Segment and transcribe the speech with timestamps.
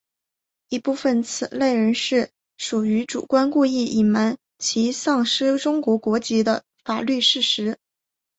[0.69, 7.77] 一部分此类人士属于主观故意隐瞒其丧失中国国籍的法律事实。